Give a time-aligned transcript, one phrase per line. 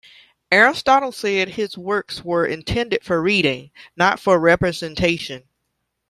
[0.51, 5.43] Aristotle said his works were intended for reading, not for representation.